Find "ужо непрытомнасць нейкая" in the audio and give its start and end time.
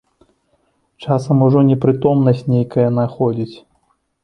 1.49-2.89